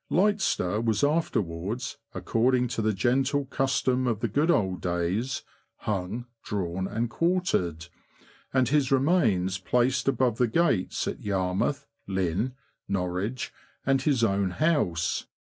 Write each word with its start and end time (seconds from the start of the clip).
Litester 0.09 0.83
was 0.83 1.03
afterwards, 1.03 1.97
according 2.15 2.67
to 2.69 2.81
the 2.81 2.91
gentle 2.91 3.45
custom 3.45 4.07
of 4.07 4.19
the 4.19 4.27
good 4.27 4.49
old 4.49 4.81
days, 4.81 5.43
hung, 5.75 6.25
drawn, 6.43 6.87
and 6.87 7.07
quartered, 7.07 7.85
and 8.51 8.69
his 8.69 8.91
remains 8.91 9.59
placed 9.59 10.07
above 10.07 10.39
the 10.39 10.47
gates 10.47 11.07
at 11.07 11.21
Yarmouth, 11.21 11.85
Lynn, 12.07 12.55
Norwich, 12.87 13.53
and 13.85 14.01
his 14.01 14.23
own 14.23 14.49
house. 14.49 15.27